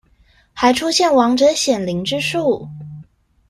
[0.53, 2.67] 還出現亡者顯靈之術